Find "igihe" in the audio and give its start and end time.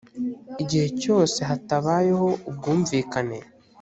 0.61-0.87